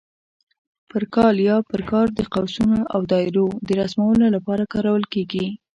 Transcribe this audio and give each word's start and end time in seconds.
پر 0.89 1.03
کال 1.15 1.35
یا 1.47 1.57
پر 1.69 1.81
کار 1.91 2.07
د 2.17 2.19
قوسونو 2.33 2.79
او 2.93 3.01
دایرو 3.11 3.47
د 3.67 3.69
رسمولو 3.79 4.25
لپاره 4.35 4.63
کارول 4.73 5.03
کېږي. 5.13 5.47